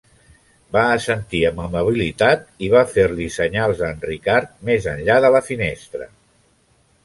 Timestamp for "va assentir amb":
0.77-1.61